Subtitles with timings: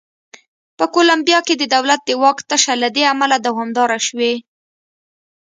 [0.77, 4.33] په کولمبیا کې د دولت د واک تشه له دې امله دوامداره شوې.